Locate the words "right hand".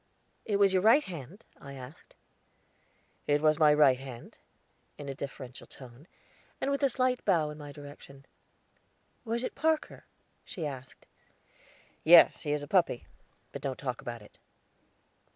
0.81-1.43, 3.71-4.39